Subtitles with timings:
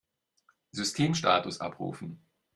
[0.71, 2.25] Systemstatus abrufen!